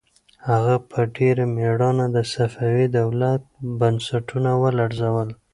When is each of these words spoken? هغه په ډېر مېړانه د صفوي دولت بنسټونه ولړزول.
هغه 0.49 0.75
په 0.89 0.99
ډېر 1.15 1.37
مېړانه 1.55 2.05
د 2.15 2.17
صفوي 2.33 2.85
دولت 2.99 3.41
بنسټونه 3.79 4.51
ولړزول. 4.63 5.29